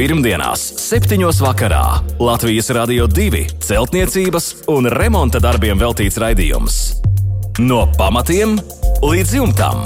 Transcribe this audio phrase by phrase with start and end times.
[0.00, 1.20] Pirmdienās, 7.
[1.44, 6.78] vakarā Latvijas Rādio 2 celtniecības un remonta darbiem veltīts raidījums.
[7.60, 8.54] No pamatiem
[9.04, 9.82] līdz jumtam.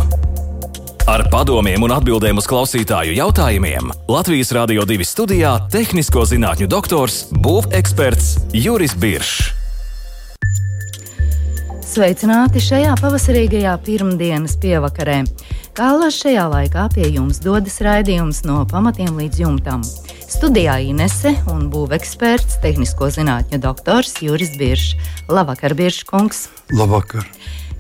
[1.11, 8.55] Ar padomiem un atbildēm uz klausītāju jautājumiem Latvijas Rādio 2 studijā- tehnisko zinātņu doktors, būveksperts
[8.55, 9.51] Juris Biršs.
[11.83, 15.25] Sveicināti šajā pavasarīgajā pirmdienas pievakarē.
[15.75, 19.83] Kā lai šajā laikā pie jums dodas raidījums no pamatiem līdz jumtam.
[20.35, 24.97] Studijā Inese un būveksperts, tehnisko zinātņu doktors Juris Biršs.
[25.31, 26.41] Labvakar, Biršs kungs!
[26.75, 27.29] Labvakar!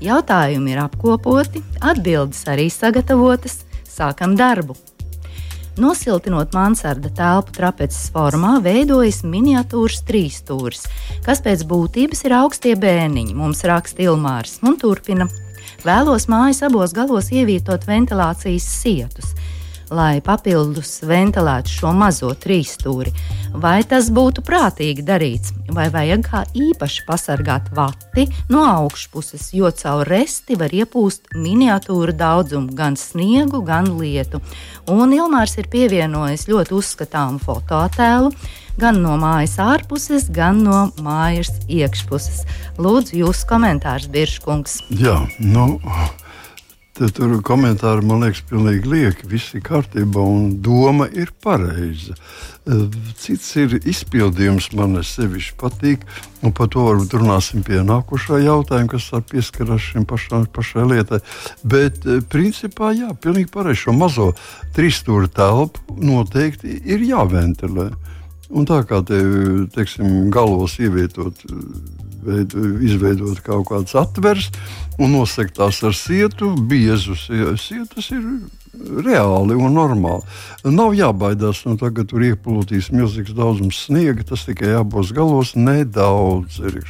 [0.05, 3.65] Jautājumi ir apkopoti, atbildes arī sagatavotas.
[3.91, 4.77] Sākam darbu!
[5.83, 10.87] Nosiltinot mansarda telpu trapeces formā, veidojas miniatūras trīsstūris,
[11.27, 13.35] kas pēc būtības ir augstie bēniņi.
[13.35, 15.27] Mums raksta Ilmārs un turpina.
[15.83, 19.35] Vēlos mājas abos galos ievietot ventilācijas sietus
[19.95, 23.13] lai papildus ventilētu šo mazo trīsstūri.
[23.55, 30.09] Vai tas būtu prātīgi darīts, vai vajag kā īpaši pasargāt vati no augšpuses, jo caur
[30.11, 34.43] resti var iepūst miniatūru daudzumu, gan sniegu, gan lietu.
[34.91, 38.35] Un Ilmārs ir pievienojis ļoti uzskatāmu fotoattēlu
[38.81, 42.43] gan no mājas ārpuses, gan no mājas iekšpuses.
[42.83, 44.81] Lūdzu, jūsu komentārs, Biržkungs.
[44.99, 45.79] Jā, nu,
[46.95, 49.27] Tur komentāri man liekas, pilnīgi lieki.
[49.27, 52.15] Viss ir kārtībā un doma ir pareiza.
[52.71, 52.85] Eh,
[53.19, 56.05] cits ir izpildījums, man sevišķi patīk.
[56.47, 61.19] Un par to varbūt runāsim pie nākošā jautājuma, kas pieskarās šim pašā, pašai lietai.
[61.67, 64.31] Bet eh, principā, jā, pilnīgi pareizi šo mazo
[64.79, 67.91] trīsstūra telpu noteikti ir jāventilē.
[68.55, 69.19] Un tā kā te,
[69.75, 71.43] teiksim, galos ievietot
[72.27, 74.51] veidu, izveidot kaut kādas atveres
[74.99, 78.23] un nosegt tās ar sietu, biezu sietas ir
[79.05, 80.25] reāli un normāli.
[80.65, 84.27] Nav jābaidās tā, ka tur ieplūdīs milzīgs daudzums sniega.
[84.27, 86.81] Tas tikai abos galos nedaudz ir.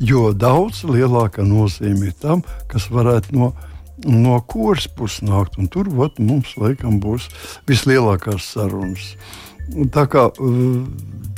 [0.00, 3.52] Jo daudz lielāka nozīme ir tam, kas varētu no,
[4.06, 5.60] no kuras puses nākt.
[5.72, 7.30] Tur vat, mums laikam būs
[7.70, 9.14] vislielākās sarunas.
[9.92, 10.28] Tā kā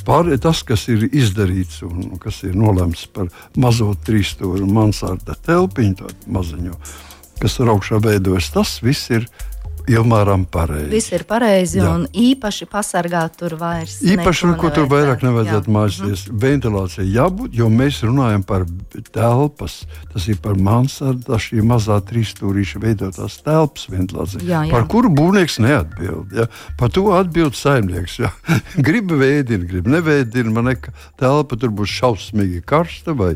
[0.05, 6.34] Pārējais tas, kas ir izdarīts un kas ir nolemts par mazo trīsstūri mansarda telpiņu, tādu
[6.37, 6.77] maziņu,
[7.41, 9.25] kas tur augšā veidojas, tas viss ir
[9.84, 10.89] Ilmāram pareizi.
[10.89, 11.91] Viss ir pareizi, jā.
[11.93, 13.99] un īpaši pasargāt tur vairs.
[14.00, 16.22] Īpaši, ko tur vairāk nevajadzētu mācīties.
[16.31, 16.39] Mm.
[16.41, 18.65] Ventilācija jābūt, jo mēs runājam par
[19.12, 19.83] telpas.
[20.15, 24.72] Tas ir par mansardu, tā šī mazā trīsstūrīša veidotās telpas ventilācija, jā, jā.
[24.72, 26.33] par kuru būvnieks neatbild.
[26.33, 26.49] Ja?
[26.81, 28.16] Par to atbild saimnieks.
[28.25, 28.33] Ja?
[28.89, 33.34] grib vēdināt, grib nevēdināt, man neka telpa tur būs šausmīgi karsta vai,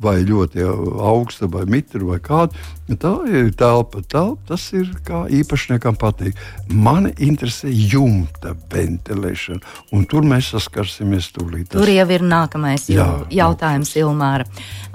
[0.00, 2.56] vai ļoti augsta vai mitra vai kāda.
[2.98, 4.00] Tā ir telpa.
[4.02, 6.38] telpa tas ir kā īpašniekam patīk.
[6.74, 9.60] Mani interesē jumta ventilēšana,
[9.94, 11.70] un tur mēs saskarsimies tūlīt.
[11.70, 13.94] Tur jau ir nākamais jā, jautājums.
[14.00, 14.46] Ilmāra.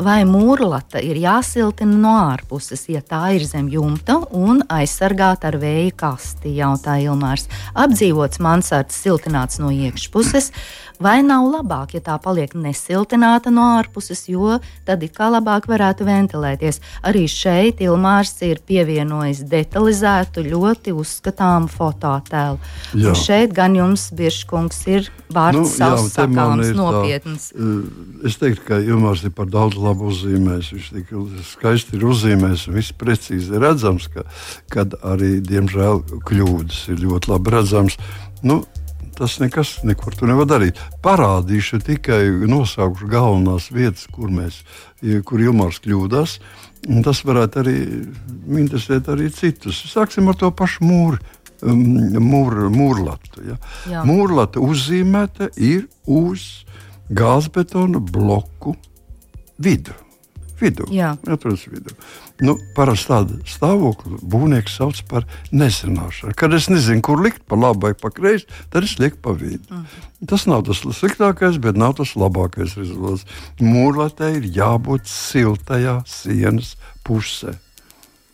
[0.01, 5.93] Vai mūrlata ir jāsiltina no ārpuses, ja tā ir zem jumta un aizsargāta ar vēja
[6.05, 6.55] kasti?
[6.59, 7.47] Jautā Ilmārs.
[7.75, 10.51] Apdzīvots mansards siltināts no iekšpuses.
[11.01, 16.07] Vai nav labāk, ja tā paliek nesiltināta no ārpuses, jo tad it kā labāk varētu
[16.07, 16.79] ventilēties?
[17.05, 22.59] Arī šeit Ilmārs ir pievienojis detalizētu, ļoti uzskatāmu fototēlu.
[23.19, 27.49] Šeit gan jums, Biržkungs, ir vārds nu, savs jā, sakāms, nopietns.
[27.51, 30.71] Tā, eh, es teiktu, ka Ilmārs ir par daudz labu uzzīmējis.
[30.75, 31.11] Viņš tik
[31.51, 34.23] skaisti ir uzzīmējis un viss precīzi redzams, ka,
[34.71, 37.99] kad arī, diemžēl, kļūdas ir ļoti labi redzams.
[38.45, 38.63] Nu,
[39.17, 40.79] tas nekas, nekur tu nevar darīt.
[41.05, 44.61] Parādīšu tikai nosaukšu galvenās vietas, kur mēs,
[45.27, 46.37] kur Ilmārs kļūdās.
[47.05, 47.77] Tas varētu arī
[48.61, 49.81] interesēt arī citus.
[49.89, 51.21] Sāksim ar to pašu mūru.
[51.65, 51.79] Um,
[52.19, 53.41] mūr, mūrlatu.
[53.47, 53.55] Ja.
[53.89, 54.01] Jā.
[54.05, 56.65] Mūrlata uzzīmēta ir uz
[57.09, 58.75] gāzbetona bloku
[59.55, 59.95] vidu
[60.59, 60.87] vidū.
[60.93, 61.95] Jā, atrodas vidū.
[62.43, 65.23] Nu, parasti tādu stāvokli būvnieks sauc par
[65.55, 66.35] nezināšanu.
[66.35, 69.63] Kad es nezinu, kur likt, pa labi vai pa kreisi, tad es lieku pa vidu.
[69.71, 69.85] Mm.
[70.27, 73.23] Tas nav tas sliktākais, bet nav tas labākais rezultāts.
[73.63, 76.75] Mūrlatē ir jābūt siltajā sienas
[77.07, 77.55] pusē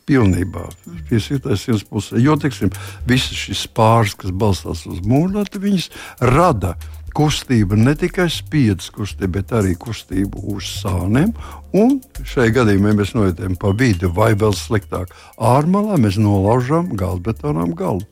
[0.10, 0.66] pilnībā
[1.10, 2.20] piesieties sirds pusē.
[2.22, 2.72] Jo, teiksim,
[3.08, 5.92] visas šīs pāris, kas balstās uz mūrlātu, viņas
[6.32, 6.74] rada
[7.16, 11.34] kustība ne tikai spiedas kustība, bet arī kustība uz sāniem.
[11.78, 18.06] Un šajā gadījumā mēs noietējam pa vidu, vai vēl sliktāk, ārmalā mēs nolaužam gāzbetonām galu.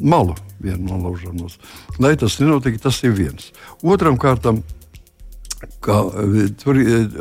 [0.00, 1.38] Malu vienu nolaužam.
[2.02, 3.52] Lai tas nenotiktu, tas ir viens.
[3.82, 4.62] Otram kārtam
[5.80, 6.02] Ka,
[6.60, 6.76] tur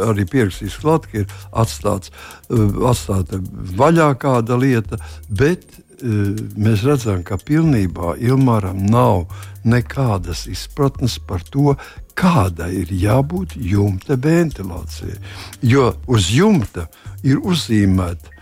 [0.09, 2.11] arī pierakstīts, klāt, ka ir atstāts,
[2.51, 3.39] atstāta
[3.79, 4.99] vaļā kāda lieta,
[5.29, 5.63] bet
[6.01, 9.25] mēs redzam, ka pilnībā Ilmāram nav
[9.65, 11.75] nekādas izpratnes par to,
[12.15, 15.17] kāda ir jābūt jumta ventilācijai.
[15.61, 16.87] Jo uz jumta
[17.23, 18.33] ir uzzīmēta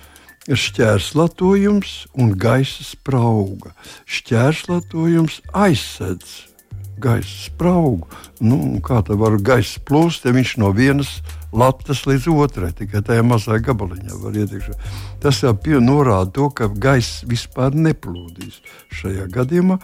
[0.52, 3.72] šķērslatojums un gaisa sprauga.
[4.06, 6.53] Šķērslatojums aizsedz
[7.02, 8.08] gaisa spraugu.
[8.44, 11.22] Nu, kā tā var gaisa plūst, ja viņš no vienas
[11.54, 14.78] lapas līdz otrai, tikai tajā mazā gabaliņā var ietiekšā.
[15.24, 18.62] Tas jau norāda to, ka gaiss vispār neplūdīs.
[18.94, 19.80] Šajā gadījumā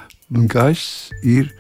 [0.50, 1.54] gaiss ir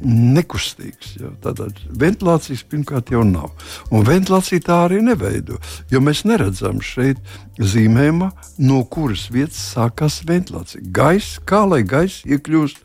[0.00, 1.16] nekustīgs.
[1.20, 1.30] Ja?
[1.44, 3.50] Tātad ventilācijas pirmkārt jau nav.
[3.90, 5.58] Un ventilācija tā arī neveido.
[5.92, 7.20] Jo mēs neredzam šeit
[7.60, 8.30] zīmējumā,
[8.62, 10.84] no kuras vietas sākās ventilācija.
[10.94, 12.80] Gaiss, kā lai gaiss iekļūst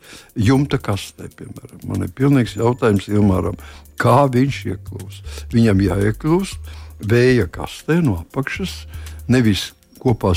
[0.48, 1.84] jumta kastē, piemēram.
[1.88, 3.56] Man ir pilnīgs jautājums Ilmāram,
[4.00, 5.32] kā viņš iekļūst.
[5.54, 6.74] Viņam jāiekļūst
[7.06, 8.84] vēja kastē no apakšas,
[9.28, 9.70] nevis
[10.06, 10.32] kopā,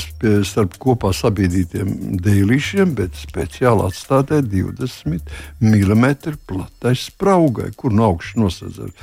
[0.46, 5.30] starp kopā sabiedrītiem dēlīšiem, bet speciāli atstādē 20
[5.62, 6.06] mm
[6.50, 8.94] platai spraugai, kur no augšas nosedz ar,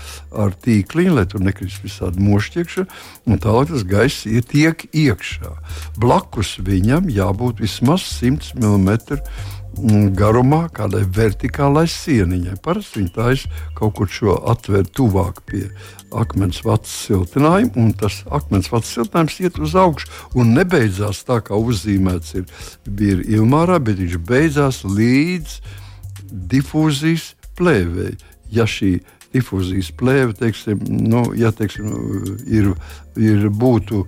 [0.45, 2.87] ar tīkliņu, lai tur nekrist visādi mošķiekša,
[3.27, 5.53] un tālāk tas gaiss ietiek iekšā.
[5.99, 9.56] Blakus viņam jābūt vismaz 100 mm Mm,
[10.17, 12.57] garumā, kādai vertikālai sieniņai.
[12.63, 15.65] Parasti viņi taisa kaut kur šo atvērt tuvāk pie
[16.15, 20.09] akmens vats siltinājuma, un tas akmens vats siltinājums iet uz augšu
[20.39, 22.47] un nebeidzās tā, kā uzzīmēts ir,
[22.87, 25.59] ir Ilmārā, bet viņš beidzās līdz
[26.53, 28.15] difūzijas plēvei.
[28.53, 28.97] Ja šī
[29.35, 31.91] difūzijas plēve, teiksim, nu, ja teiksim,
[32.47, 32.71] ir,
[33.19, 34.05] ir būtu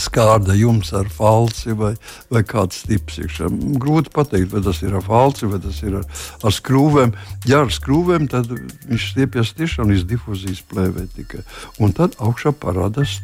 [0.00, 1.94] skārda jums ar falci vai,
[2.32, 3.50] vai kāds tips iekšā.
[3.82, 6.04] Grūti pateikt, vai tas ir ar falci vai tas ir ar,
[6.42, 7.14] ar skrūvēm.
[7.48, 11.44] Ja ar skrūvēm, tad viņš stiepjas tiešām līdz difuzijas plēvē tikai.
[11.80, 13.18] Un tad augšā parādās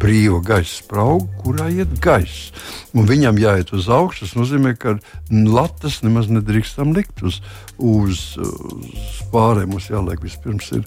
[0.00, 2.52] brīva gaisa sprauga, kurā iet gaiss.
[2.96, 4.26] Un viņam jāiet uz augšu.
[4.26, 4.96] Tas nozīmē, ka
[5.30, 7.40] latas nemaz nedrīkstam likt uz,
[7.76, 9.72] uz, uz pārējiem.
[9.72, 10.84] Mums jāliek vispirms ir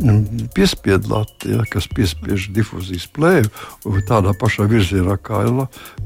[0.00, 3.48] mm, piespiedu lati, ja, kas piespiež difuzijas plēvi
[4.08, 5.44] tādā pašā virzienā, kā,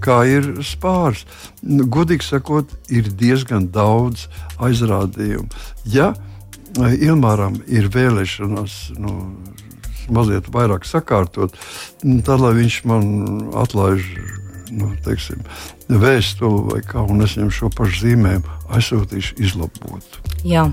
[0.05, 1.27] kā ir spārs.
[1.63, 4.29] Godīgi sakot, ir diezgan daudz
[4.63, 5.51] aizrādījumu.
[5.91, 6.13] Ja
[6.77, 8.75] Ilmāram ir vēlēšanās.
[9.01, 9.13] Nu,
[10.12, 11.55] mazliet vairāk sakārtot,
[12.26, 13.06] tad lai viņš man
[13.56, 14.11] atlaiž
[14.75, 15.44] nu, teiksim,
[15.88, 20.20] vēstuli vai kā, un es viņam šo pašu zīmējumu aizsūtīšu izlabot.
[20.47, 20.69] Jā.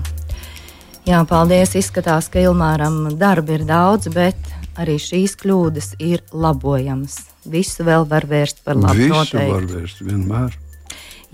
[1.04, 1.74] Jā, paldies.
[1.76, 4.38] Izskatās, ka Ilmāram darba ir daudz, bet
[4.80, 7.18] arī šīs kļūdas ir labojamas.
[7.44, 8.96] Visu vēl var vērst par labu.
[9.02, 9.50] Visu noteikti.
[9.52, 10.56] var vērst vienmēr.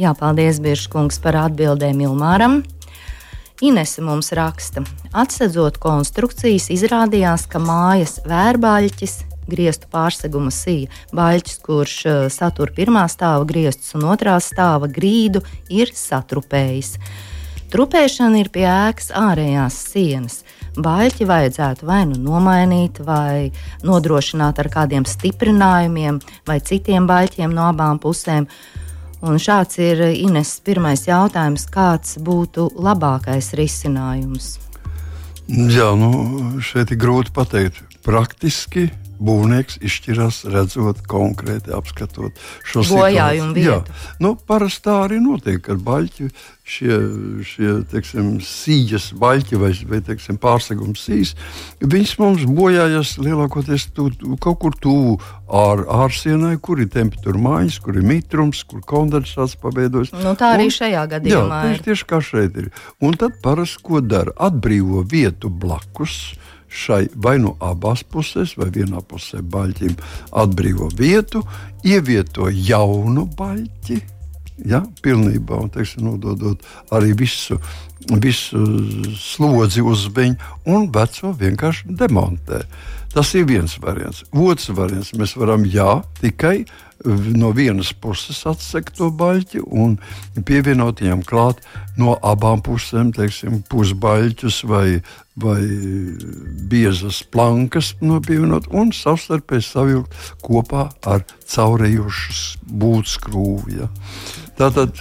[0.00, 2.62] Jā, paldies, Biržkungs, par atbildēm Ilmāram.
[3.61, 4.81] Inese mums raksta,
[5.12, 9.17] atsedzot konstrukcijas, izrādījās, ka mājas vērbaļķis,
[9.51, 15.93] griestu pārseguma sija, baļķis, kurš uh, satur pirmā stāva griestus un otrā stāva grīdu, ir
[15.93, 16.95] satrupējis.
[17.71, 20.41] Trupēšana ir pie ēkas ārējās sienas.
[20.81, 23.51] Baļķi vajadzētu vai nu nomainīt, vai
[23.85, 28.49] nodrošināt ar kādiem stiprinājumiem, vai citiem baļķiem no abām pusēm.
[29.20, 34.55] Un šāds ir Ines pirmais jautājums, kāds būtu labākais risinājums?
[35.50, 36.11] Jā, nu,
[36.64, 37.90] šeit ir grūti pateikt.
[38.06, 38.88] Praktiski
[39.20, 43.67] būvnieks izšķirās redzot konkrēti, apskatot šo bojājumu vietu.
[43.69, 46.31] Jā, nu, parasti tā arī notiek ar baļķi.
[46.70, 46.97] Šie,
[47.43, 51.32] šie teiksim, sījas baļķi vai, vai teiksim, pārsegums sīs,
[51.82, 55.17] viņas mums bojājas lielākoties tu, tu, kaut kur tuvu
[55.51, 60.15] ār, ārsienai, kur ir temperatūra mājas, kur ir mitrums, kur kondensāts pabeidojas.
[60.15, 61.82] Nu, tā arī Un, šajā gadījumā jā, ir.
[61.89, 62.70] Tieši kā šeit ir.
[63.03, 64.36] Un tad parasti ko dara?
[64.39, 66.20] Atbrīvo vietu blakus
[66.70, 69.96] šai vai no abās pusēs, vai vienā pusē baļķim
[70.43, 71.43] atbrīvo vietu,
[71.84, 74.00] ievieto jaunu baļķi.
[74.69, 76.60] Ja, pilnībā, un teiksim, nododot
[76.93, 77.56] arī visu,
[78.20, 78.60] visu
[79.17, 80.36] slodzi uz viņu,
[80.69, 82.60] un veco vienkārši demontē.
[83.10, 84.22] Tas ir viens variants.
[84.31, 86.62] Otrs variants mēs varam, jā, tikai
[87.05, 89.96] no vienas puses atsekt to baļķi un
[90.46, 91.62] pievienot viņam klāt
[91.98, 95.00] no abām pusēm, teiksim, pusbaļķus vai,
[95.40, 95.60] vai
[96.70, 103.81] biezas plankas nopievienot un savstarpēji savilkt kopā ar caurējušu būtskrūvi.
[103.81, 103.88] Ja.
[104.60, 105.00] Tātad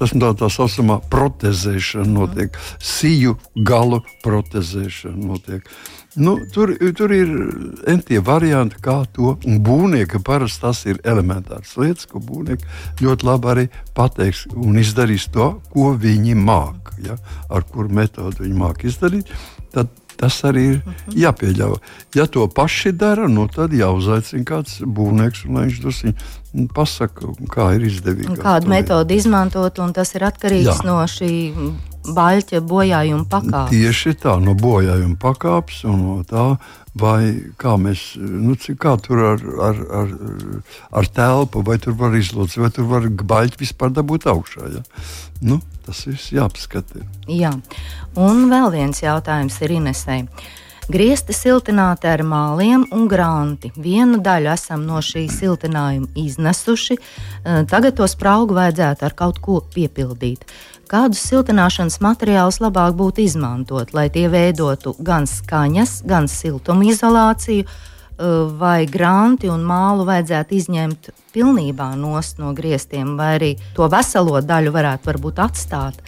[0.00, 3.36] tas tā, tā saucamā protezēšana notiek, siju
[3.68, 5.66] galu protezēšana notiek.
[6.18, 7.28] Nu, tur, tur ir
[7.90, 13.66] entie varianti, kā to būvnieki parasti tas ir elementārs lietas, ko būvnieki ļoti labi arī
[13.94, 17.14] pateiks un izdarīs to, ko viņi māk, ja,
[17.46, 19.30] ar kuru metodu viņi māk izdarīt.
[19.70, 20.80] Tad Tas arī ir
[21.16, 21.78] jāpieļauj.
[22.12, 27.86] Ja to paši dara, nu, tad jāuzaicina kāds būvnieks, un viņš druskuļi pasaka, kā ir
[27.88, 28.36] izdevīgi.
[28.42, 30.76] Kādu metodi izmantot, un tas ir atkarīgs Jā.
[30.84, 31.30] no šī
[32.06, 33.72] baļķa bojājuma pakāpes.
[33.74, 36.46] Tieši tā, no bojājuma pakāpes un no tā,
[36.98, 40.14] vai kā mēs, nu, cik kā tur ar, ar, ar,
[41.02, 44.70] ar telpu, vai tur var izlūgt, vai tur var baļķi vispār dabūt augšā.
[44.78, 44.82] Ja?
[45.44, 47.04] Nu, tas viss jāapskata.
[47.30, 47.52] Jā,
[48.16, 50.24] un vēl viens jautājums ir Inesai.
[50.90, 53.68] Griezti siltināti ar māliem un granti.
[53.78, 56.96] Vienu daļu esam no šī siltinājuma iznesuši.
[56.98, 60.42] Eh, tagad to spraugu vajadzētu ar kaut ko piepildīt.
[60.90, 68.24] Kādus siltināšanas materiālus labāk būtu izmantot, lai tie veidotu gan skaņas, gan siltumizolāciju, eh,
[68.58, 71.94] vai granti un mālu vajadzētu izņemt pilnībā
[72.42, 75.06] no griestiem, vai arī to veselo daļu varētu
[75.38, 76.02] atstāt?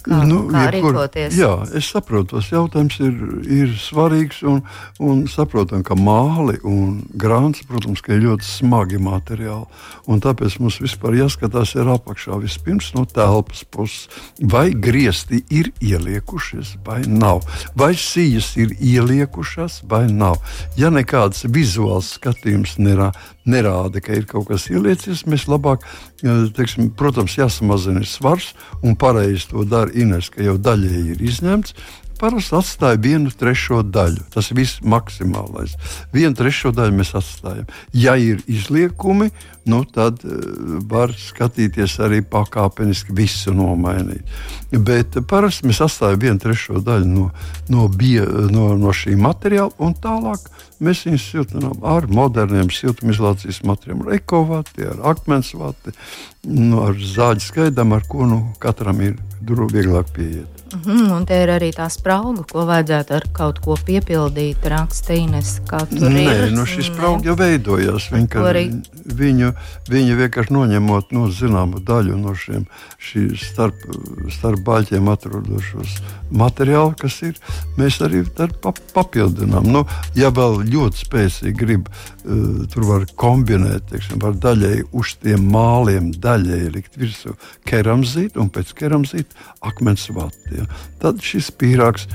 [0.00, 1.36] Kā, nu, kā jebkur, rīkoties?
[1.36, 3.16] Jā, es saprotu, tas jautājums ir,
[3.52, 4.62] ir svarīgs un,
[5.02, 9.68] un saprotam, ka māli un grāns, protams, ir ļoti smagi materiāli.
[10.20, 14.08] Tāpēc mums vispār jāskatās ir apakšā vispirms no telpas puses,
[14.40, 17.44] vai griezti ir ieliekušies vai nav,
[17.76, 20.40] vai sijas ir ieliekušās vai nav.
[20.80, 23.12] Ja nekāds vizuāls skatījums nerā,
[23.50, 25.86] nerāda, ka ir kaut kas ieliecies, mēs labāk,
[26.22, 28.52] teiksim, protams, jāsamazina svars
[28.82, 31.76] un pareizi to dara Ines, ka jau daļēji ir izņemts
[32.20, 34.26] parasti atstāja vienu trešo daļu.
[34.34, 35.76] Tas ir viss maksimālais.
[36.12, 37.68] Vienu trešo daļu mēs atstājam.
[37.96, 39.30] Ja ir izliekumi,
[39.68, 40.36] nu, tad uh,
[40.90, 44.24] var skatīties arī pakāpeniski visu nomainīt.
[44.70, 47.28] Bet parasti mēs atstājam vienu trešo daļu no,
[47.68, 48.20] no, bie,
[48.52, 50.46] no, no šī materiāla un tālāk.
[50.80, 55.92] Mēs viņus siltinām ar moderniem siltumizolācijas materiāliem, ar ekovāti, ar akmensvāti,
[56.48, 60.60] nu, ar zāģi skaidām, ar ko nu, katram ir vieglāk pieiet.
[60.72, 65.60] Mm -hmm, un te ir arī tā sprauga, ko vajadzētu ar kaut ko piepildīt, rakstīnes,
[65.66, 66.50] kā tur Nē, ir.
[66.50, 68.10] Nē, nu šis sprauga jau veidojās.
[68.12, 68.82] Viņa, arī...
[69.04, 69.52] viņu,
[69.90, 72.66] viņu vienkārši noņemot no zināmu daļu no šiem
[73.40, 73.76] starp,
[74.32, 75.96] starp baļķiem atrodošos
[76.30, 77.38] materiālu, kas ir,
[77.78, 78.22] mēs arī
[78.62, 79.66] pa, papildinām.
[79.70, 79.84] Nu,
[80.18, 86.12] ja vēl ļoti spēcīgi grib, uh, tur var kombinēt, teiksim, var daļēji uz tiem māliem,
[86.22, 87.36] daļēji likt virsū
[87.68, 90.60] keramzītu un pēc keramzīta akmens vati.
[90.60, 90.68] Ja.
[91.02, 92.08] Tad šis pīrāgs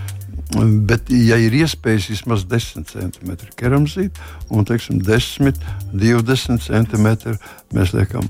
[0.54, 4.20] Bet, ja ir iespējas vismaz 10 cm keramzīt,
[4.54, 5.58] un teiksim, 10,
[5.92, 7.08] 20 cm
[7.76, 8.28] mēs liekam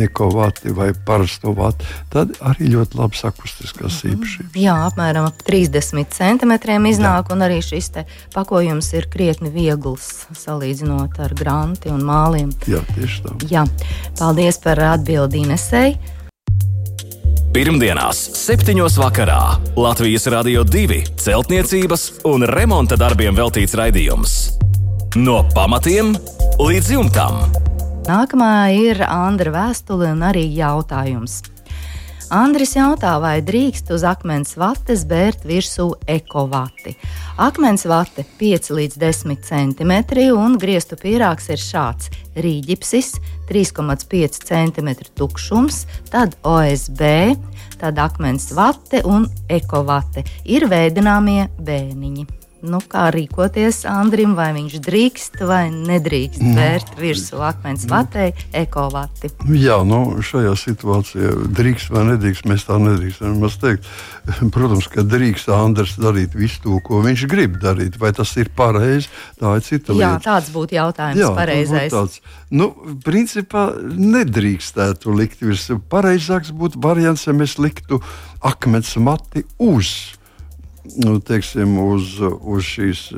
[0.00, 4.14] ekovāti vai parasto vāti, tad arī ļoti labs akustiskās mhm.
[4.14, 4.56] īpašības.
[4.64, 6.56] Jā, apmēram 30 cm
[6.88, 7.36] iznāk, Jā.
[7.36, 7.92] un arī šis
[8.32, 12.50] pakojums ir krietni viegls salīdzinot ar granti un māliem.
[12.66, 13.36] Jā, tieši tā.
[13.52, 13.66] Jā.
[14.18, 15.94] Paldies par atbildi Inesei.
[17.52, 18.80] Pirmdienās, 7.
[18.96, 24.36] vakarā Latvijas Rādio 2 celtniecības un remonta darbiem veltīts raidījums.
[25.20, 26.14] No pamatiem
[26.56, 27.42] līdz jumtam.
[28.08, 31.42] Nākamā ir Andra vēstule un arī jautājums.
[32.32, 36.94] Andris jautā, vai drīkst uz akmens vates bērt virsū ekovati.
[37.36, 39.92] Akmens vate 5 līdz 10 cm
[40.40, 42.08] un griestu pīrāgs ir šāds-
[42.44, 43.18] rīģipsis,
[43.52, 47.36] 3,5 cm tukšums, tad OSB,
[47.76, 50.24] tad akmens vate un ekovate.
[50.46, 56.58] Ir veidināmie bēniņi nu, kā rīkoties Andrim, vai viņš drīkst vai nedrīkst mm.
[56.58, 59.32] vērt virsū akmens vatei, ekovati.
[59.58, 63.88] Jā, nu, šajā situācijā drīkst vai nedrīkst, mēs tā nedrīkstam maz teikt.
[64.54, 67.98] Protams, ka drīkst Andris darīt visu to, ko viņš grib darīt.
[68.00, 70.06] Vai tas ir pareizi, tā ir cita lieta.
[70.06, 71.92] Jā, tāds būtu jautājums Jā, pareizais.
[71.92, 72.20] Tāds,
[72.54, 72.70] nu,
[73.04, 75.80] principā nedrīkstētu likt virsū.
[75.92, 78.02] Pareizāks būtu variants, ja mēs liktu
[78.42, 80.12] akmens mati uz
[81.02, 83.10] nu, teiksim, uz, uz šīs.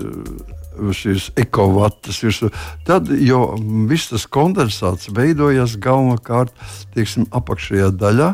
[0.75, 2.49] Uz šīs ekovatas virsū.
[2.83, 3.45] Tad jau
[3.87, 6.51] viss tas kondensāts veidojas galvenokārt
[6.97, 8.33] teiksim, apakšējā daļā,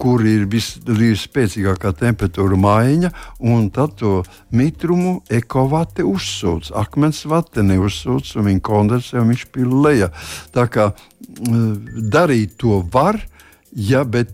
[0.00, 3.12] kur ir visspēcīgākā temperatūra maiņa,
[3.52, 4.22] un tad to
[4.56, 6.72] mitrumu ekovate uzsūc.
[6.80, 10.10] Akmens vate neuzsūc, un viņa kondensē, un viņš pil lejā.
[10.56, 10.90] Tā kā
[11.36, 13.20] darīt to var,
[13.76, 14.30] Ja, bet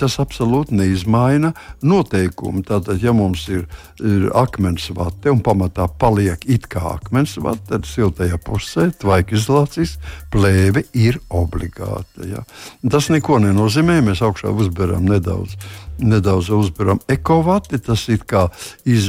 [0.00, 1.52] tas absolūti neizmaina
[1.86, 2.64] noteikumu.
[2.66, 3.68] Tātad, ja mums ir,
[4.02, 9.94] ir akmens vate un pamatā paliek it kā akmens vate, tad siltajā pusē tvaika izolācijas
[10.34, 12.26] plēve ir obligāta.
[12.26, 12.42] Ja.
[12.90, 14.00] Tas neko nenozīmē.
[14.08, 15.54] Mēs augšā uzberam nedaudz.
[16.02, 17.78] Nedaudz uzberam ekovati.
[17.78, 18.48] Tas it kā
[18.82, 19.06] iz,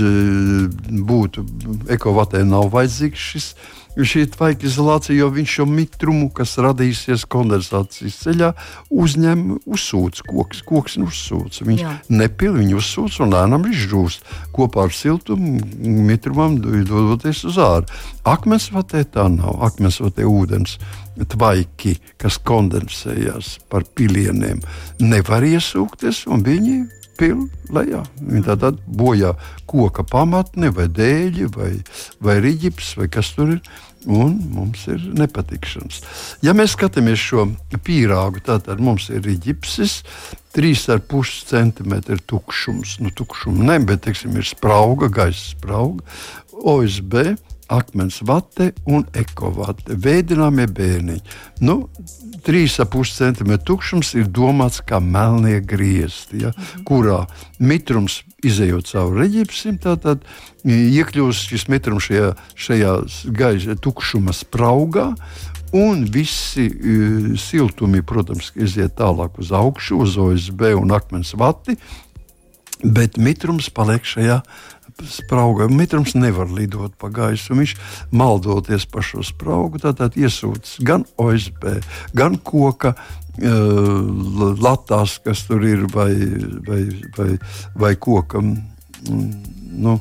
[1.10, 1.42] būtu
[1.98, 3.50] ekovatē nav vajadzīgs šis
[4.04, 8.52] šī tvaika izolācija, jo viņš šo mitrumu, kas radīsies kondensācijas ceļā,
[8.92, 10.64] uzņem, uzsūc koks.
[10.68, 11.62] Koks uzsūc.
[11.68, 11.94] Viņš Jā.
[12.10, 15.62] nepiln, viņš uzsūc un lēnām izžūst kopā ar siltumu
[16.10, 17.88] mitrumam, dodoties uz ārā.
[18.28, 19.62] Akmensvatē tā nav.
[19.70, 20.80] Akmensvatē ūdens
[21.16, 24.60] tvaiki, kas kondensējās par pilieniem,
[25.00, 26.78] nevar iesūkties, un viņi
[27.20, 28.04] pilnu lejā.
[28.22, 29.34] Viņi tātad bojā
[29.70, 31.72] koka pamatni, vai dēļi, vai,
[32.24, 33.62] vai riģips, vai kas tur ir.
[34.06, 36.04] Un mums ir nepatikšanas.
[36.46, 37.48] Ja mēs skatāmies šo
[37.82, 40.04] pīrāgu, tad mums ir ģipsis,
[40.54, 41.96] 3,5 cm
[42.30, 43.00] tukšums.
[43.02, 46.06] Nu, tukšuma ne, bet teiksim, ir sprauga, gaisa sprauga,
[46.54, 47.34] OSB
[47.68, 49.96] akmens vate un ekovate.
[50.02, 51.22] Veidināmie bērniņi.
[51.66, 51.88] Nu,
[52.46, 56.86] 3,5 cm tukšums ir domāts kā melnie griezti, ja, mhm.
[56.88, 57.24] kurā
[57.60, 60.22] mitrums izējot cauri reģipsim, tad
[60.66, 62.32] iekļūst šis mitrums šajā,
[62.68, 62.96] šajā
[63.34, 65.12] gaisa tukšuma spraugā.
[65.76, 71.76] Un visi uh, siltumi, protams, iziet tālāk uz augšu, uz OSB un akmens vati,
[72.86, 74.40] bet mitrums paliek šajā
[75.04, 75.68] sprauga.
[75.68, 77.56] Mitrums nevar lidot pa gaisu.
[77.58, 77.76] Viņš
[78.16, 81.80] maldoties pa šo spraugu, tātad iesūc gan OSB,
[82.16, 82.96] gan koka.
[83.36, 86.14] Uh, latās, kas tur ir, vai,
[86.64, 86.86] vai,
[87.18, 87.34] vai,
[87.76, 88.54] vai kokam,
[89.76, 89.98] nu,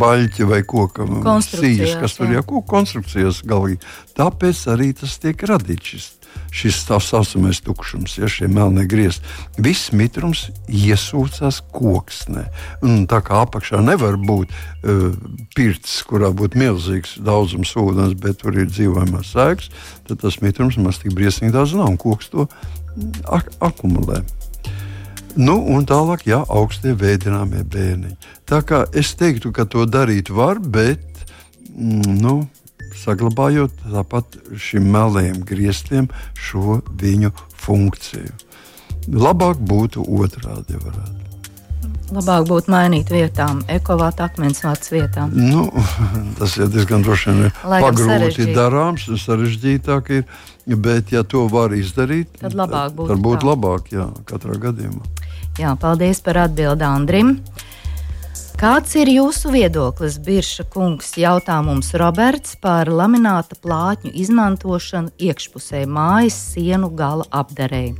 [0.00, 1.04] baļķi vai koka
[1.44, 3.82] sīņas, kas tur ir, ko konstrukcijas galvīgi.
[4.16, 6.08] Tāpēc arī tas tiek radīts šis
[6.54, 9.26] šis tā saucamais tukšums, ja šie melnie griezti.
[9.62, 12.46] Viss mitrums iesūcās koksnē.
[12.86, 15.12] Un tā kā apakšā nevar būt uh,
[15.56, 19.70] pirts, kurā būtu milzīgs daudzums ūdens, bet tur ir dzīvojamās sēklas,
[20.08, 22.48] tad tas mitrums maz tik briesmīgi daudz nav un koks to
[23.28, 24.22] ak akumulē.
[25.36, 28.14] Nu, un tālāk, jā, augstie veidināmie bērni.
[28.48, 31.02] Tā kā es teiktu, ka to darīt var, bet
[31.76, 32.38] mm, nu,
[33.02, 37.32] saglabājot tāpat šim melnajam grieztiem šo viņu
[37.66, 38.32] funkciju.
[39.06, 41.22] Labāk būtu otrādi, ja varētu.
[42.14, 45.32] Labāk būtu mainīt vietām, ekovāta akmens vārds vietām.
[45.34, 45.66] Nu,
[46.38, 50.28] tas ir diezgan droši vien pagrūti darāms, sarežģītāk ir.
[50.66, 53.12] Bet, ja to var izdarīt, tad labāk būtu.
[53.12, 55.04] Tad būtu labāk, jā, katrā gadījumā.
[55.60, 57.36] Jā, paldies par atbildi Andrim.
[58.56, 61.10] Kāds ir jūsu viedoklis, Birša kungs?
[61.20, 67.92] Jautā mums Roberts par lamināta plātņu izmantošanu iekšpusē mājas sienu gala apdarēji.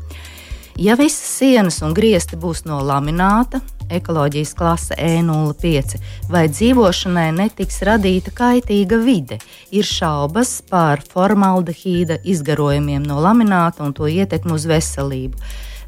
[0.81, 6.01] Ja visas sienas un griezti būs no lamināta, ekoloģijas klase E05,
[6.33, 9.39] vai dzīvošanai netiks radīta kaitīga vide,
[9.73, 15.41] ir šaubas par formaldehīda izgarojumiem no lamināta un to ietekmi uz veselību.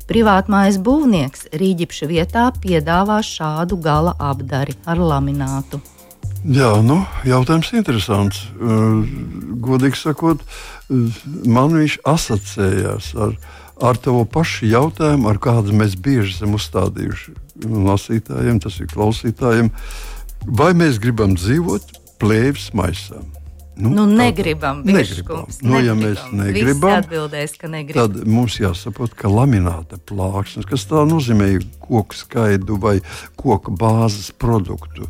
[0.08, 5.82] Privātmājas būvnieks Rīģipša vietā piedāvā šādu gala apdari ar laminātu.
[6.48, 8.46] Jā, nu, jautājums interesants.
[9.68, 10.40] Godīgi sakot,
[10.88, 13.34] man viņš asociējās ar,
[13.84, 17.36] ar tavu pašu jautājumu, ar kādu mēs bieži esam uzstādījuši
[17.90, 19.68] lasītājiem, tas ir klausītājiem.
[20.48, 23.20] Vai mēs gribam dzīvot plēvis maisā?
[23.78, 25.44] Nu, nu, negribam, negribam.
[25.62, 28.08] Nu, ja mēs negribam, atbildēs, negribam.
[28.10, 31.52] tad mums jāsaprot, ka lamināta plāksne, kas tā nozīmē
[31.84, 32.96] koku skaidu vai
[33.38, 35.06] koku bāzes produktu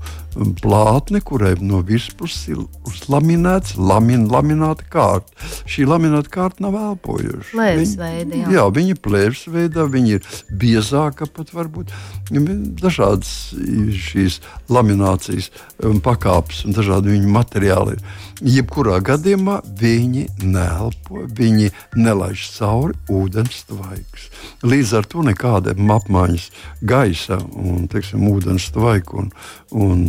[0.61, 5.49] plātne, kurai no virspuses ir uzlaminēts lamin, lamināta kārta.
[5.69, 7.51] Šī lamināta kārta nav elpojoša.
[7.53, 8.53] Plēves veida, jā.
[8.59, 11.93] jā, viņa ir plēves veidā, viņa ir biezāka pat varbūt.
[12.79, 13.35] Dažādas
[14.09, 14.41] šīs
[14.73, 15.51] laminācijas
[16.05, 17.99] pakāpes un dažādi viņu materiāli
[18.45, 24.29] jebkurā gadījumā viņi neelpo, viņi nelaiž cauri ūdens tvaikus.
[24.63, 26.49] Līdz ar to nekādiem apmaiņas
[26.87, 29.33] gaisa un teiksim, ūdens tvaiku un,
[29.75, 30.05] un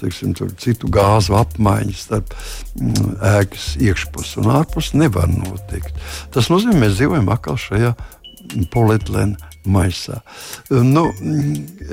[0.00, 2.34] teiksim, citu gāzu apmaiņas starp
[2.78, 5.94] mm, ēkas iekšpusi un ārpusi nevar notikt.
[6.34, 7.94] Tas nozīmē, ka mēs dzīvojam atkal šajā
[8.72, 10.20] polietilēna maisā.
[10.70, 11.08] Nu,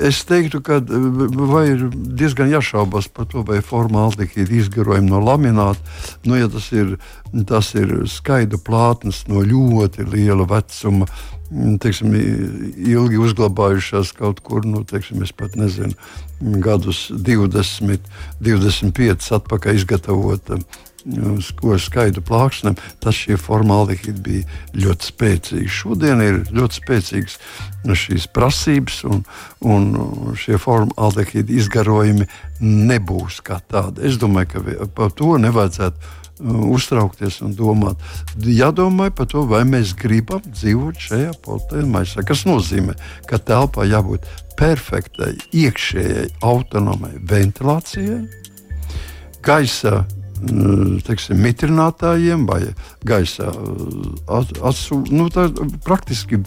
[0.08, 5.80] es teiktu, ka ir diezgan jāšaubas par to, vai formāldehīda izgarojumi no lamināta.
[6.24, 6.96] Nu, ja tas ir,
[7.48, 11.08] tas ir skaidra plātnes no ļoti liela vecuma.
[11.82, 15.94] Teiksim, ilgi uzglabājušās kaut kur, nu, teiksim, es pat nezinu,
[16.64, 18.10] gadus 20,
[18.42, 20.58] 25 atpakaļ izgatavota
[21.60, 25.70] ko skaitu plāksnēm, tas šie formāldehydi bija ļoti spēcīgi.
[25.70, 27.38] Šodien ir ļoti spēcīgas
[27.86, 29.22] šīs prasības, un,
[29.62, 29.88] un
[30.40, 32.26] šie formāldehydi izgarojumi
[32.60, 34.06] nebūs kā tādi.
[34.08, 38.02] Es domāju, ka par to nevajadzētu uztraukties un domāt.
[38.44, 42.24] Jādomā par to, vai mēs gribam dzīvot šajā poltēna maisā.
[42.26, 42.96] Tas nozīmē,
[43.30, 48.20] ka telpā jābūt perfektai, iekšējai, autonomai ventilācijai,
[49.46, 50.04] gaisa
[51.06, 52.60] teiksim, mitrinātājiem vai
[53.06, 53.48] gaisa
[54.28, 55.16] atsūtījumiem.
[55.16, 55.48] Nu, tā,
[55.86, 56.42] praktiski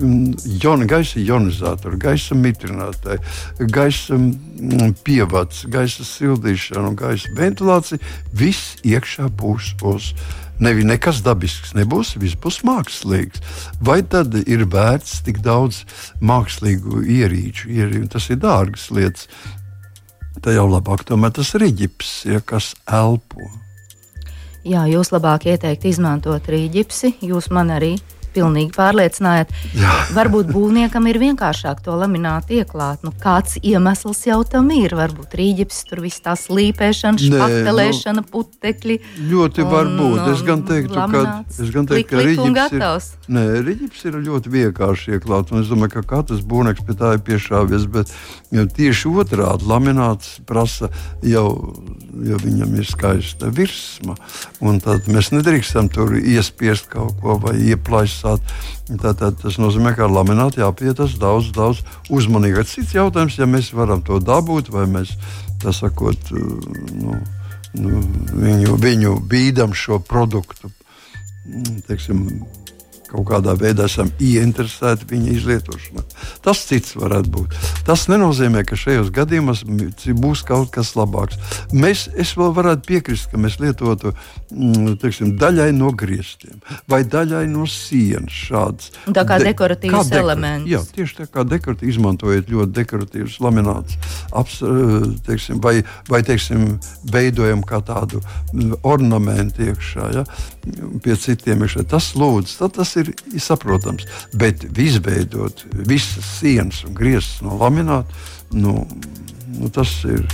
[0.00, 3.20] Jona, gaisa ionizātori, gaisa mitrinātāji,
[3.72, 4.16] gaisa
[5.04, 8.00] pievads, gaisa sildīšana un gaisa ventilācija.
[8.32, 10.12] Viss iekšā būs uz.
[10.60, 13.40] Nevi nekas dabisks nebūs, viss būs mākslīgs.
[13.80, 15.84] Vai tad ir vērts tik daudz
[16.20, 17.70] mākslīgu ierīču?
[17.72, 19.28] ierīču tas ir dārgas lietas.
[20.40, 23.48] Tā jau labāk, tomēr tas ir ģips, ja, kas elpo.
[24.64, 27.14] Jā, jūs labāk ieteikt izmantot rīģipsi.
[27.24, 27.94] Jūs man arī
[28.34, 29.52] pilnīgi pārliecinājāt.
[29.78, 29.94] Jā.
[30.16, 33.04] Varbūt būvniekam ir vienkāršāk to laminātu ieklāt.
[33.06, 34.94] Nu, kāds iemesls jau tam ir?
[34.98, 38.98] Varbūt rīģips, tur viss tā slīpēšana, špaktelēšana, nu, putekļi.
[39.30, 40.22] Ļoti un, var būt.
[40.34, 42.86] Es gan teiktu, ka, es gan teiktu, ka rīģips ir,
[43.36, 45.54] nē, rīģips ir ļoti vienkārši ieklāt.
[45.54, 47.88] Un es domāju, ka katrs būvnieks pie tā ir piešāvies.
[47.90, 48.12] Bet
[48.50, 50.90] tieši otrādi lamināts prasa
[51.26, 51.46] jau,
[52.10, 54.16] jo viņam ir skaista virsma.
[54.84, 58.54] Tad mēs nedrīkstam tur iespiest kaut ko vai ieplaist sāt.
[58.90, 62.68] Tātad tas nozīmē, ka ar laminātu jāpietas daudz, daudz uzmanīgāk.
[62.70, 65.14] Cits jautājums, ja mēs varam to dabūt, vai mēs
[65.62, 67.20] tā sakot, nu,
[67.78, 68.02] nu,
[68.34, 70.72] viņu, viņu bīdam šo produktu.
[71.86, 72.26] Teiksim,
[73.10, 76.04] kaut kādā veidā esam ieinteresēti viņa izlietošanā.
[76.44, 77.56] Tas cits varētu būt.
[77.86, 79.64] Tas nenozīmē, ka šajos gadījumos
[80.20, 81.38] būs kaut kas labāks.
[81.72, 84.14] Mēs, es vēl varētu piekrist, ka mēs lietotu
[85.00, 86.58] teiksim, daļai no griestiem
[86.90, 88.90] vai daļai no sienas šādas.
[89.14, 90.70] Tā kā de dekoratīvs kā elements.
[90.70, 93.96] Jā, tieši tā kā dekoratīvs, izmantojot ļoti dekoratīvus laminātus,
[94.34, 96.78] eh, teiksim, vai, vai teiksim,
[97.12, 98.22] veidojam kā tādu
[98.82, 100.24] ornamentu iekšā, ja,
[101.04, 101.86] pie citiem iekšā.
[101.90, 104.06] Tas lūdzu, tad tas ir ir, ir saprotams.
[104.36, 108.20] Bet izveidot visas sienas un grieztus no lamināta,
[108.52, 108.84] nu,
[109.58, 110.26] nu, tas ir,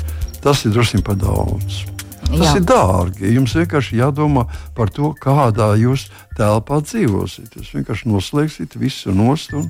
[0.45, 1.85] tas ir drusku par daudz.
[2.27, 2.53] Tas Jā.
[2.59, 3.31] ir dārgi.
[3.37, 7.55] Jums vienkārši jādomā par to, kādā jūs telpā dzīvosiet.
[7.55, 9.69] Jūs vienkārši noslēgsiet visu nost un,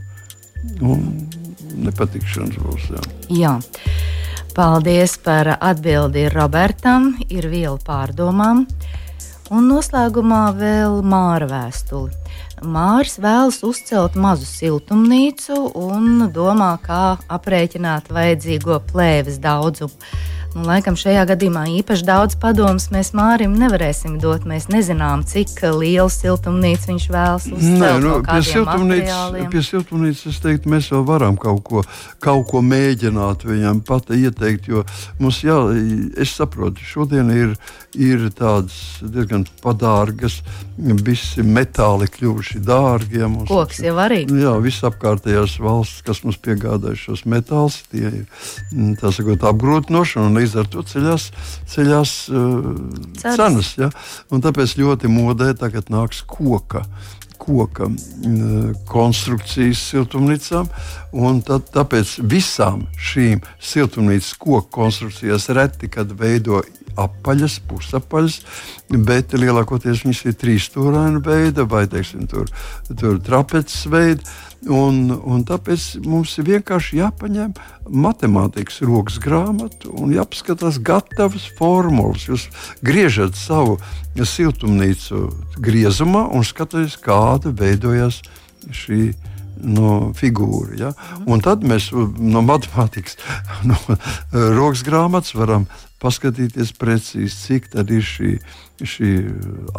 [0.80, 1.04] un
[1.84, 2.88] nepatikšanas būs.
[2.94, 3.04] Jā.
[3.28, 3.54] Jā.
[4.56, 7.12] Paldies par atbildi Robertam.
[7.28, 8.64] Ir viela pārdomām.
[9.52, 12.25] Un noslēgumā vēl māra vēstuli.
[12.64, 19.92] Māris vēlas uzcelt mazu siltumnīcu un domā, kā aprēķināt vajadzīgo plēves daudzumu.
[20.56, 24.46] Nu, laikam šajā gadījumā īpaši daudz padomus mēs Mārim nevarēsim dot.
[24.48, 27.82] Mēs nezinām, cik lielu siltumnīcu viņš vēlas uzcelt.
[27.82, 31.82] Nē, nu, pie, siltumnīcas, pie siltumnīcas teiktu, mēs vēl varam kaut ko,
[32.24, 34.86] kaut ko mēģināt viņam pat ieteikt, jo
[35.20, 35.58] mums jā,
[36.16, 37.52] es saprotu, šodien ir,
[37.92, 40.38] ir tādas diezgan padārgas,
[41.04, 43.20] visi metāli kļuvuši dārgi.
[43.20, 44.22] Ja mums, Koks jau arī.
[44.32, 48.26] Jā, visapkārtējās valsts, kas mums piegādāja šos metālus, tie ir,
[49.04, 51.28] sakot, apgrūtinoši līdz ar to ceļās,
[51.74, 52.72] ceļās uh,
[53.20, 53.74] cenas.
[53.80, 53.90] Ja?
[54.30, 56.86] Un tāpēc ļoti modē tagad nāks koka
[57.46, 57.88] koka
[58.88, 60.70] konstrukcijas siltumnīcām.
[61.46, 66.62] Tad, tāpēc visām šīm siltumnīcas koku konstrukcijās reti kad veido
[67.00, 68.40] apaļas, pusapaļas,
[69.06, 72.50] bet lielākoties viņas ir trīsstūraina veida vai teiksim, tur,
[72.92, 74.36] tur trapeces veida.
[74.72, 77.52] Un, un tāpēc mums ir vienkārši jāpaņem
[78.02, 82.24] matemātikas rokas grāmata un jāpaskatās gatavas formulas.
[82.26, 82.48] Jūs
[82.82, 83.76] griežat savu
[84.16, 85.28] siltumnīcu
[85.62, 88.22] griezumā un skatāties, kāda veidojas
[88.74, 89.12] šī
[89.62, 90.76] no figūra.
[90.78, 90.92] Ja?
[91.28, 93.20] Un tad mēs no matemātikas,
[93.68, 93.78] no
[94.32, 95.66] rokas grāmatas varam
[96.02, 98.32] paskatīties precīzi, cik tad ir šī,
[98.84, 99.12] šī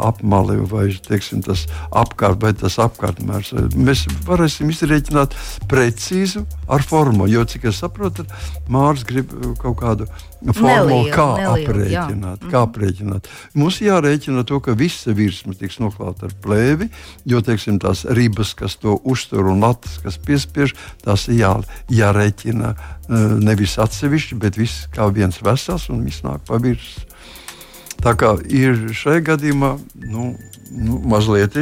[0.08, 3.54] apmale vai teiksim, tas apkārt, vai tas apkārtmērs.
[3.78, 5.36] Mēs varēsim izrēķināt
[5.70, 8.26] precīzu ar formulu, jo, cik es saprotu,
[8.72, 10.08] Mārcis grib kaut kādu
[10.46, 12.44] formulu, kā nelielu, aprēķināt.
[12.44, 12.50] Jā.
[12.50, 12.68] Kā mhm.
[12.68, 13.30] aprēķināt.
[13.58, 16.90] Mums jārēķina to, ka visa virsma tiks noklāta ar plēvi,
[17.28, 21.56] jo teiksim, tās ribas, kas to uztur un latas, kas piespiež, tās jā,
[21.92, 22.76] jārēķina
[23.08, 27.07] Eh, nevis atsevišķi, bet viss kā viens vesels un viss nāk pa virsmu.
[28.02, 29.72] Tā kā ir šajā gadījumā
[30.06, 30.32] nu,
[30.70, 31.56] nu, mazliet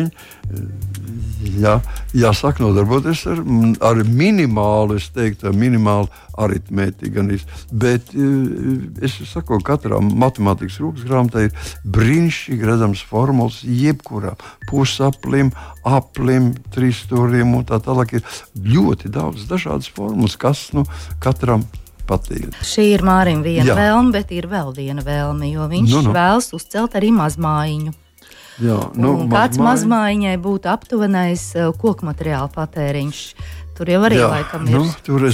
[1.56, 1.76] jā,
[2.16, 3.40] jāsāk nodarboties ar,
[3.84, 7.24] ar minimālu, es teiktu, minimālu aritmētiku.
[7.72, 14.36] Bet eh, es saku, ka katrā matemātikas rūkas grāmatā ir brīnišķīgi redzams formulas jebkuram
[14.68, 15.52] pusaplim,
[15.86, 18.18] aplim, trīsstūrim un tā tālāk.
[18.18, 18.38] Ir
[18.76, 20.86] ļoti daudz dažādas formulas, kas nu,
[21.22, 22.48] katram ir patīk.
[22.64, 23.76] Šī ir Mārim viena Jā.
[23.78, 26.16] vēlme, bet ir vēl viena vēlme, jo viņš nu, nu.
[26.16, 27.94] vēlas uzcelt arī mazmājiņu.
[28.64, 33.22] Jā, nu, kāds mazmājiņai būtu aptuvenais uh, koku materiāla patēriņš?
[33.76, 34.84] Tur jau arī jā, laikam ir nu,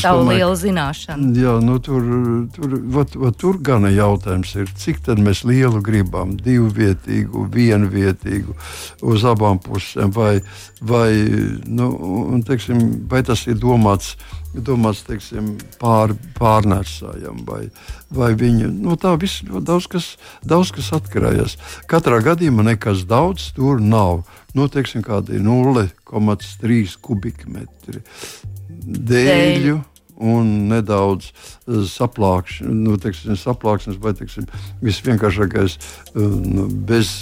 [0.03, 1.29] savu domāju, lielu zināšanu.
[1.39, 2.09] Jā, nu, tur,
[2.57, 8.57] tur, vat, vat, tur gan jautājums ir, cik mēs lielu gribam, divvietīgu, vienvietīgu,
[9.07, 10.41] uz abām pusēm, vai,
[10.81, 11.11] vai,
[11.71, 11.93] nu,
[12.25, 14.17] un, teiksim, vai tas ir domāts
[14.55, 17.67] domāts teiksim, pār, pārnēsājam, vai,
[18.13, 18.71] vai viņa.
[18.73, 20.09] Nu, tā viss ļoti daudz kas,
[20.45, 21.57] daudz kas atkarīgs.
[21.91, 24.27] Katrā gadījumā nekas daudz tur nav.
[24.57, 28.05] Nu, teiksim, kādi 0,3 kubikmetri
[28.83, 29.79] dēļu.
[29.79, 29.92] Dēļ
[30.23, 34.47] un nedaudz eh, saplākš, nu, teiksim, saplāksnes, vai teiksim,
[34.85, 37.13] visvienkāršākais eh, nu, bez,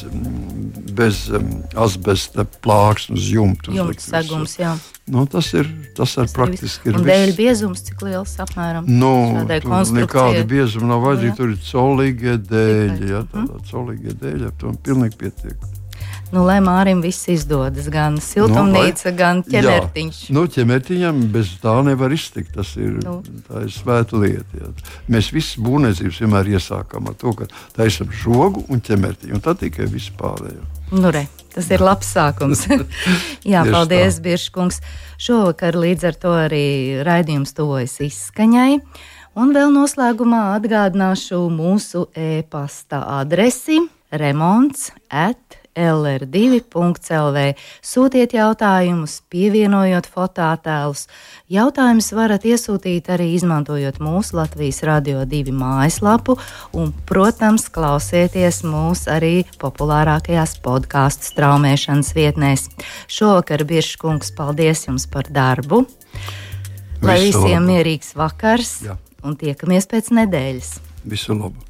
[0.96, 1.48] bez um,
[1.80, 3.74] asbesta plāksnes jumtu.
[3.76, 4.76] Jumts segums, jā.
[5.10, 6.92] Nu, tas ir, tas ir praktiski.
[6.92, 8.86] Ir un dēļ biezums, cik liels apmēram?
[8.86, 14.76] Nu, nekāda biezuma nav vajadzīga, tur ir colīgie dēļi, jā, tādā colīgie dēļi, ar to
[14.86, 15.79] pilnīgi pietiek
[16.34, 17.88] nu, lai Mārim viss izdodas.
[17.92, 20.22] Gan siltumnīca, nu, vai, gan ķemertiņš.
[20.28, 22.54] Jā, nu, ķemertiņam bez tā nevar iztikt.
[22.56, 23.20] Tas ir, nu.
[23.62, 24.62] ir svēta lieta.
[24.62, 24.72] Jā.
[25.10, 29.90] Mēs visi būvniecības vienmēr iesākam ar to, ka taisam žogu un ķemertiņu, un tad tikai
[29.90, 30.66] viss pārējo.
[30.90, 31.26] Nu, re.
[31.50, 32.64] Tas ir labs sākums.
[33.52, 34.78] Jā, paldies, Biržkungs.
[35.20, 36.66] Šovakar līdz ar to arī
[37.06, 38.80] raidījums tuvojas izskaņai.
[39.38, 43.78] Un vēl noslēgumā atgādināšu mūsu e-pasta adresi
[44.10, 47.44] remonds at LR2.CLV.
[47.84, 51.06] Sūtiet jautājumus, pievienojot fototēlus.
[51.50, 56.36] Jautājumus varat iesūtīt arī izmantojot mūsu Latvijas Radio 2 mājaslapu,
[56.76, 62.68] un, protams, klausieties mūs arī populārākajās podkāstu straumēšanas vietnēs.
[63.10, 65.86] Šovakar, Biržkungs, paldies jums par darbu!
[67.00, 67.72] Lai Visu visiem labu.
[67.72, 68.98] mierīgs vakars, Jā.
[69.24, 70.74] un tiekamies pēc nedēļas!
[71.08, 71.69] Visu labu!